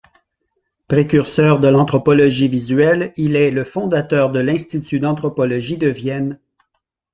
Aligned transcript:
Précurseur 0.87 1.59
de 1.59 1.67
l'anthropologie 1.67 2.47
visuelle, 2.47 3.13
il 3.17 3.35
est 3.35 3.51
le 3.51 3.63
fondateur 3.63 4.31
de 4.31 4.39
l'Institut 4.39 4.99
d'anthropologie 4.99 5.77
de 5.77 5.89
Vienne. 5.89 6.39